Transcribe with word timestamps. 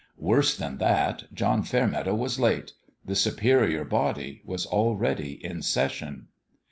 Worse 0.17 0.57
than 0.57 0.79
that, 0.79 1.25
John 1.31 1.61
Fairmeadow 1.61 2.15
was 2.15 2.39
late: 2.39 2.71
the 3.05 3.13
Superior 3.13 3.83
Body 3.83 4.41
was 4.43 4.65
already 4.65 5.33
in 5.45 5.61
session. 5.61 6.29